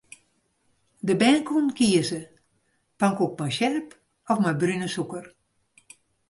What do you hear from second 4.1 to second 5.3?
of mei brune sûker.